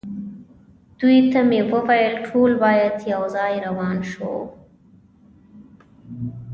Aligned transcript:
دوی 0.99 1.19
ته 1.31 1.39
مې 1.49 1.61
وویل: 1.71 2.13
ټول 2.27 2.51
باید 2.63 2.95
یو 3.13 3.23
ځای 3.35 3.53
روان 3.65 3.97
نه 4.01 4.07
شو. 4.11 4.33